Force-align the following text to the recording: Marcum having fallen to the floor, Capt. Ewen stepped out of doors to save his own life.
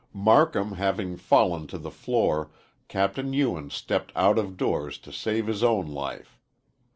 Marcum 0.15 0.71
having 0.77 1.15
fallen 1.15 1.67
to 1.67 1.77
the 1.77 1.91
floor, 1.91 2.49
Capt. 2.87 3.19
Ewen 3.19 3.69
stepped 3.69 4.11
out 4.15 4.39
of 4.39 4.57
doors 4.57 4.97
to 4.97 5.13
save 5.13 5.45
his 5.45 5.63
own 5.63 5.85
life. 5.85 6.39